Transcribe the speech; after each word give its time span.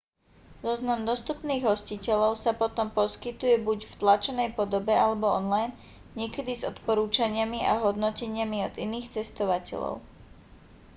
zoznam 0.67 1.01
dostupných 1.09 1.61
hostiteľov 1.71 2.33
sa 2.43 2.51
potom 2.61 2.87
poskytuje 2.99 3.55
buď 3.65 3.79
v 3.87 3.97
tlačenej 4.01 4.49
podobe 4.59 4.93
alebo 5.03 5.25
online 5.39 5.73
niekedy 6.19 6.51
s 6.57 6.65
odporúčaniami 6.71 7.59
a 7.61 7.73
hodnoteniami 7.85 8.57
od 8.67 8.73
iných 8.85 9.07
cestovateľov 9.21 9.95